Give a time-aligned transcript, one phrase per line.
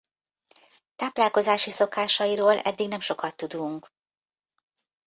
[0.95, 3.91] Táplálkozási szokásairól eddig nem sokat tudunk.